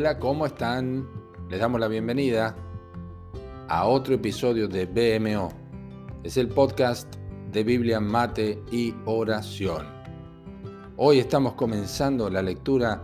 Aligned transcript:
Hola, 0.00 0.16
¿cómo 0.20 0.46
están? 0.46 1.08
Les 1.50 1.58
damos 1.58 1.80
la 1.80 1.88
bienvenida 1.88 2.54
a 3.66 3.84
otro 3.88 4.14
episodio 4.14 4.68
de 4.68 4.86
BMO. 4.86 5.48
Es 6.22 6.36
el 6.36 6.50
podcast 6.50 7.16
de 7.50 7.64
Biblia, 7.64 7.98
Mate 7.98 8.62
y 8.70 8.94
Oración. 9.06 9.88
Hoy 10.98 11.18
estamos 11.18 11.54
comenzando 11.54 12.30
la 12.30 12.42
lectura 12.42 13.02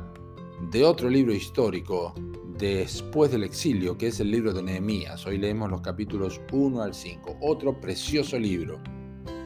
de 0.71 0.85
otro 0.85 1.11
libro 1.11 1.35
histórico 1.35 2.15
después 2.57 3.33
del 3.33 3.43
exilio, 3.43 3.99
que 3.99 4.07
es 4.07 4.21
el 4.21 4.31
libro 4.31 4.53
de 4.53 4.63
Nehemías. 4.63 5.27
Hoy 5.27 5.39
leemos 5.39 5.73
los 5.73 5.81
capítulos 5.81 6.41
1 6.53 6.81
al 6.81 6.95
5, 6.95 7.39
otro 7.41 7.81
precioso 7.81 8.39
libro. 8.39 8.79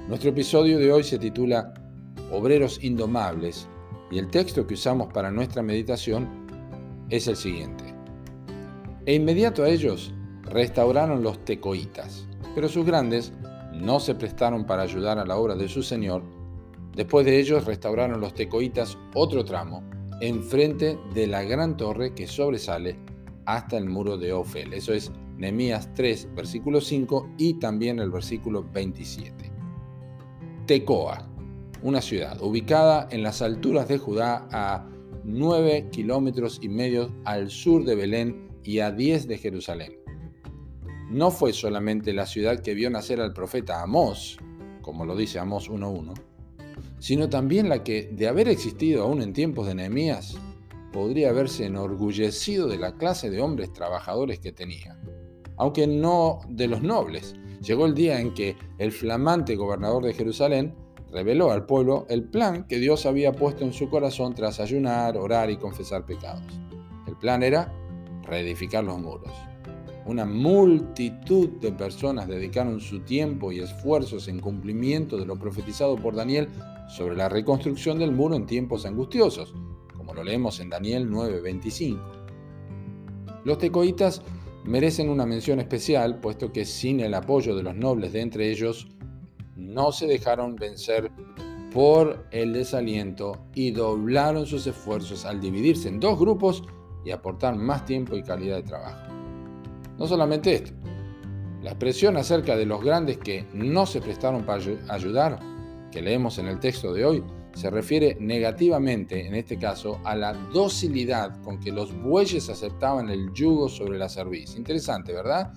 Nuestro 0.06 0.28
episodio 0.28 0.78
de 0.78 0.92
hoy 0.92 1.02
se 1.02 1.18
titula 1.18 1.72
Obreros 2.30 2.84
Indomables 2.84 3.66
y 4.10 4.18
el 4.18 4.28
texto 4.28 4.66
que 4.66 4.74
usamos 4.74 5.10
para 5.14 5.30
nuestra 5.30 5.62
meditación 5.62 6.46
es 7.10 7.28
el 7.28 7.36
siguiente. 7.36 7.84
E 9.06 9.14
inmediato 9.14 9.64
a 9.64 9.68
ellos 9.68 10.12
restauraron 10.42 11.22
los 11.22 11.44
tecoitas, 11.44 12.26
pero 12.54 12.68
sus 12.68 12.84
grandes 12.84 13.32
no 13.72 14.00
se 14.00 14.14
prestaron 14.14 14.66
para 14.66 14.82
ayudar 14.82 15.18
a 15.18 15.24
la 15.24 15.36
obra 15.36 15.54
de 15.54 15.68
su 15.68 15.82
señor. 15.82 16.22
Después 16.94 17.24
de 17.24 17.38
ellos 17.38 17.64
restauraron 17.64 18.20
los 18.20 18.34
tecoitas 18.34 18.98
otro 19.14 19.44
tramo, 19.44 19.82
enfrente 20.20 20.98
de 21.14 21.26
la 21.26 21.42
gran 21.44 21.76
torre 21.76 22.14
que 22.14 22.26
sobresale 22.26 22.96
hasta 23.46 23.78
el 23.78 23.88
muro 23.88 24.18
de 24.18 24.32
Ofel. 24.32 24.74
Eso 24.74 24.92
es 24.92 25.12
Nehemías 25.36 25.94
3, 25.94 26.34
versículo 26.34 26.80
5 26.80 27.30
y 27.38 27.54
también 27.54 28.00
el 28.00 28.10
versículo 28.10 28.64
27. 28.72 29.50
Tecoa, 30.66 31.26
una 31.82 32.02
ciudad 32.02 32.42
ubicada 32.42 33.08
en 33.10 33.22
las 33.22 33.40
alturas 33.40 33.88
de 33.88 33.98
Judá 33.98 34.48
a 34.50 34.84
9 35.30 35.90
kilómetros 35.92 36.58
y 36.62 36.70
medio 36.70 37.14
al 37.24 37.50
sur 37.50 37.84
de 37.84 37.94
Belén 37.94 38.48
y 38.64 38.78
a 38.78 38.90
10 38.90 39.28
de 39.28 39.36
Jerusalén. 39.36 39.92
No 41.10 41.30
fue 41.30 41.52
solamente 41.52 42.14
la 42.14 42.24
ciudad 42.24 42.60
que 42.60 42.72
vio 42.72 42.88
nacer 42.88 43.20
al 43.20 43.34
profeta 43.34 43.82
Amós, 43.82 44.38
como 44.80 45.04
lo 45.04 45.14
dice 45.14 45.38
Amós 45.38 45.70
1.1, 45.70 46.14
sino 46.98 47.28
también 47.28 47.68
la 47.68 47.84
que, 47.84 48.08
de 48.10 48.26
haber 48.26 48.48
existido 48.48 49.02
aún 49.02 49.20
en 49.20 49.34
tiempos 49.34 49.66
de 49.66 49.74
Nehemías, 49.74 50.38
podría 50.94 51.28
haberse 51.28 51.66
enorgullecido 51.66 52.66
de 52.66 52.78
la 52.78 52.96
clase 52.96 53.28
de 53.28 53.42
hombres 53.42 53.70
trabajadores 53.74 54.40
que 54.40 54.52
tenía, 54.52 54.98
aunque 55.58 55.86
no 55.86 56.40
de 56.48 56.68
los 56.68 56.82
nobles. 56.82 57.34
Llegó 57.60 57.84
el 57.84 57.94
día 57.94 58.18
en 58.18 58.32
que 58.32 58.56
el 58.78 58.92
flamante 58.92 59.56
gobernador 59.56 60.04
de 60.04 60.14
Jerusalén 60.14 60.74
reveló 61.12 61.50
al 61.50 61.66
pueblo 61.66 62.06
el 62.08 62.24
plan 62.24 62.66
que 62.66 62.78
Dios 62.78 63.06
había 63.06 63.32
puesto 63.32 63.64
en 63.64 63.72
su 63.72 63.88
corazón 63.88 64.34
tras 64.34 64.60
ayunar, 64.60 65.16
orar 65.16 65.50
y 65.50 65.56
confesar 65.56 66.04
pecados. 66.04 66.60
El 67.06 67.16
plan 67.16 67.42
era 67.42 67.72
reedificar 68.24 68.84
los 68.84 68.98
muros. 68.98 69.32
Una 70.06 70.24
multitud 70.24 71.48
de 71.60 71.72
personas 71.72 72.28
dedicaron 72.28 72.80
su 72.80 73.00
tiempo 73.00 73.52
y 73.52 73.60
esfuerzos 73.60 74.28
en 74.28 74.40
cumplimiento 74.40 75.18
de 75.18 75.26
lo 75.26 75.36
profetizado 75.36 75.96
por 75.96 76.14
Daniel 76.14 76.48
sobre 76.88 77.16
la 77.16 77.28
reconstrucción 77.28 77.98
del 77.98 78.12
muro 78.12 78.34
en 78.34 78.46
tiempos 78.46 78.86
angustiosos, 78.86 79.54
como 79.94 80.14
lo 80.14 80.24
leemos 80.24 80.60
en 80.60 80.70
Daniel 80.70 81.10
9:25. 81.10 82.00
Los 83.44 83.58
tecoitas 83.58 84.22
merecen 84.64 85.08
una 85.10 85.26
mención 85.26 85.60
especial, 85.60 86.20
puesto 86.20 86.52
que 86.52 86.64
sin 86.64 87.00
el 87.00 87.14
apoyo 87.14 87.54
de 87.54 87.62
los 87.62 87.74
nobles 87.74 88.12
de 88.12 88.20
entre 88.20 88.50
ellos, 88.50 88.88
no 89.58 89.92
se 89.92 90.06
dejaron 90.06 90.56
vencer 90.56 91.10
por 91.72 92.26
el 92.30 92.52
desaliento 92.54 93.36
y 93.54 93.72
doblaron 93.72 94.46
sus 94.46 94.66
esfuerzos 94.66 95.26
al 95.26 95.40
dividirse 95.40 95.88
en 95.88 96.00
dos 96.00 96.18
grupos 96.18 96.62
y 97.04 97.10
aportar 97.10 97.56
más 97.56 97.84
tiempo 97.84 98.16
y 98.16 98.22
calidad 98.22 98.56
de 98.56 98.62
trabajo. 98.62 99.12
No 99.98 100.06
solamente 100.06 100.54
esto, 100.54 100.72
la 101.62 101.70
expresión 101.70 102.16
acerca 102.16 102.56
de 102.56 102.66
los 102.66 102.82
grandes 102.82 103.18
que 103.18 103.46
no 103.52 103.84
se 103.84 104.00
prestaron 104.00 104.44
para 104.44 104.62
ayudar, 104.88 105.40
que 105.90 106.02
leemos 106.02 106.38
en 106.38 106.46
el 106.46 106.60
texto 106.60 106.92
de 106.92 107.04
hoy, 107.04 107.24
se 107.54 107.70
refiere 107.70 108.16
negativamente, 108.20 109.26
en 109.26 109.34
este 109.34 109.58
caso, 109.58 110.00
a 110.04 110.14
la 110.14 110.32
docilidad 110.32 111.42
con 111.42 111.58
que 111.58 111.72
los 111.72 111.92
bueyes 112.00 112.48
aceptaban 112.48 113.08
el 113.08 113.32
yugo 113.32 113.68
sobre 113.68 113.98
la 113.98 114.08
cerviz. 114.08 114.54
Interesante, 114.56 115.12
¿verdad? 115.12 115.52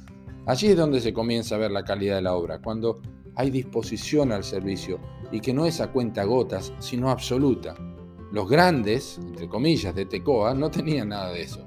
Allí 0.48 0.70
es 0.70 0.78
donde 0.78 1.00
se 1.02 1.14
comienza 1.14 1.56
a 1.56 1.60
ver 1.60 1.70
la 1.70 1.84
calidad 1.84 2.16
de 2.16 2.24
la 2.24 2.34
obra, 2.34 2.60
cuando 2.60 3.02
hay 3.42 3.50
disposición 3.50 4.32
al 4.32 4.44
servicio 4.44 5.00
y 5.32 5.40
que 5.40 5.52
no 5.52 5.66
es 5.66 5.82
a 5.82 5.92
cuenta 5.92 6.24
gotas, 6.26 6.72
sino 6.78 7.10
absoluta. 7.10 7.76
Los 8.32 8.48
grandes, 8.48 9.18
entre 9.18 9.50
comillas, 9.50 9.96
de 9.96 10.06
Tecoa 10.06 10.54
no 10.54 10.70
tenían 10.70 11.10
nada 11.10 11.32
de 11.32 11.42
eso. 11.42 11.66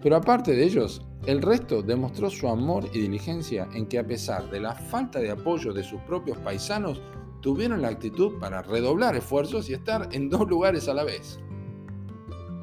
Pero 0.00 0.14
aparte 0.14 0.52
de 0.52 0.62
ellos, 0.62 1.02
el 1.26 1.42
resto 1.42 1.82
demostró 1.82 2.30
su 2.30 2.46
amor 2.46 2.88
y 2.92 3.00
diligencia 3.00 3.68
en 3.74 3.86
que 3.86 3.98
a 3.98 4.06
pesar 4.06 4.48
de 4.52 4.60
la 4.60 4.72
falta 4.72 5.18
de 5.18 5.32
apoyo 5.32 5.72
de 5.72 5.82
sus 5.82 6.00
propios 6.02 6.38
paisanos, 6.38 7.02
tuvieron 7.40 7.82
la 7.82 7.88
actitud 7.88 8.38
para 8.38 8.62
redoblar 8.62 9.16
esfuerzos 9.16 9.68
y 9.68 9.74
estar 9.74 10.08
en 10.12 10.30
dos 10.30 10.48
lugares 10.48 10.88
a 10.88 10.94
la 10.94 11.02
vez. 11.02 11.40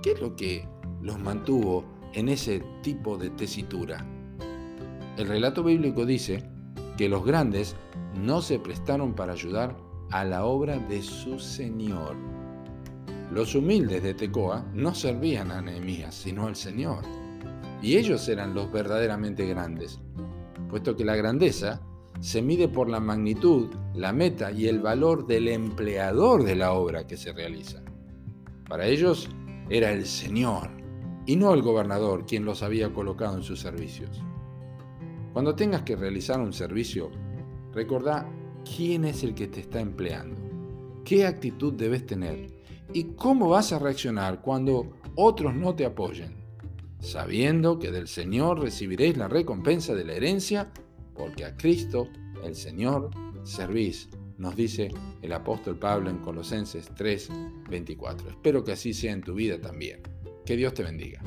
¿Qué 0.01 0.13
es 0.13 0.21
lo 0.21 0.37
que 0.37 0.65
los 1.01 1.19
mantuvo 1.19 1.83
en 2.13 2.29
ese 2.29 2.63
tipo 2.81 3.17
de 3.17 3.29
tesitura? 3.31 4.05
El 5.17 5.27
relato 5.27 5.63
bíblico 5.63 6.05
dice 6.05 6.50
que 7.01 7.09
los 7.09 7.25
grandes 7.25 7.75
no 8.13 8.43
se 8.43 8.59
prestaron 8.59 9.15
para 9.15 9.33
ayudar 9.33 9.75
a 10.11 10.23
la 10.23 10.45
obra 10.45 10.77
de 10.77 11.01
su 11.01 11.39
Señor. 11.39 12.15
Los 13.31 13.55
humildes 13.55 14.03
de 14.03 14.13
Tecoa 14.13 14.63
no 14.75 14.93
servían 14.93 15.49
a 15.49 15.63
Nehemías, 15.63 16.13
sino 16.13 16.45
al 16.45 16.55
Señor. 16.55 17.03
Y 17.81 17.97
ellos 17.97 18.29
eran 18.29 18.53
los 18.53 18.71
verdaderamente 18.71 19.47
grandes, 19.47 19.99
puesto 20.69 20.95
que 20.95 21.03
la 21.03 21.15
grandeza 21.15 21.81
se 22.19 22.43
mide 22.43 22.67
por 22.67 22.87
la 22.87 22.99
magnitud, 22.99 23.69
la 23.95 24.13
meta 24.13 24.51
y 24.51 24.67
el 24.67 24.79
valor 24.79 25.25
del 25.25 25.47
empleador 25.47 26.43
de 26.43 26.55
la 26.55 26.73
obra 26.73 27.07
que 27.07 27.17
se 27.17 27.33
realiza. 27.33 27.81
Para 28.69 28.85
ellos 28.85 29.27
era 29.71 29.91
el 29.91 30.05
Señor 30.05 30.69
y 31.25 31.35
no 31.35 31.51
el 31.55 31.63
gobernador 31.63 32.27
quien 32.27 32.45
los 32.45 32.61
había 32.61 32.93
colocado 32.93 33.37
en 33.37 33.43
sus 33.43 33.59
servicios. 33.59 34.21
Cuando 35.33 35.55
tengas 35.55 35.83
que 35.83 35.95
realizar 35.95 36.39
un 36.39 36.51
servicio, 36.51 37.09
recordá 37.73 38.29
quién 38.75 39.05
es 39.05 39.23
el 39.23 39.33
que 39.33 39.47
te 39.47 39.61
está 39.61 39.79
empleando, 39.79 40.35
qué 41.05 41.25
actitud 41.25 41.73
debes 41.73 42.05
tener 42.05 42.47
y 42.93 43.15
cómo 43.15 43.49
vas 43.49 43.71
a 43.71 43.79
reaccionar 43.79 44.41
cuando 44.41 44.91
otros 45.15 45.55
no 45.55 45.73
te 45.73 45.85
apoyen, 45.85 46.35
sabiendo 46.99 47.79
que 47.79 47.91
del 47.91 48.07
Señor 48.07 48.59
recibiréis 48.59 49.15
la 49.15 49.29
recompensa 49.29 49.95
de 49.95 50.03
la 50.03 50.13
herencia, 50.13 50.71
porque 51.15 51.45
a 51.45 51.55
Cristo, 51.55 52.09
el 52.43 52.55
Señor, 52.55 53.09
servís, 53.43 54.09
nos 54.37 54.55
dice 54.55 54.91
el 55.21 55.31
apóstol 55.31 55.77
Pablo 55.77 56.09
en 56.09 56.17
Colosenses 56.17 56.91
3, 56.95 57.29
24. 57.69 58.29
Espero 58.31 58.63
que 58.63 58.73
así 58.73 58.93
sea 58.93 59.13
en 59.13 59.21
tu 59.21 59.33
vida 59.33 59.59
también. 59.59 60.01
Que 60.45 60.57
Dios 60.57 60.73
te 60.73 60.83
bendiga. 60.83 61.21